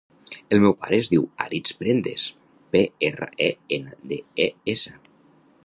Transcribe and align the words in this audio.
El 0.55 0.61
meu 0.61 0.71
pare 0.77 0.97
es 1.01 1.09
diu 1.13 1.27
Aritz 1.45 1.75
Prendes: 1.81 2.25
pe, 2.75 2.83
erra, 3.11 3.29
e, 3.51 3.53
ena, 3.79 3.95
de, 4.15 4.19
e, 4.47 4.49
essa. 4.75 4.99